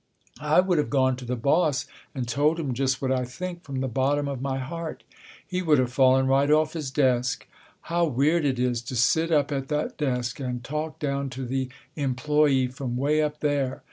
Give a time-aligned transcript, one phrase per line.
[0.41, 3.87] I would've gone to the boss and told him just what I think from the
[3.87, 5.03] bottom of my heart.
[5.45, 7.45] He would've fallen right off his desk!
[7.81, 11.69] How weird it is to sit up at that desk and talk down to the
[11.95, 13.79] employee from way up there.